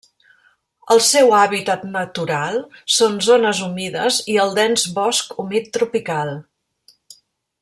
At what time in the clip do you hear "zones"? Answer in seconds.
3.27-3.61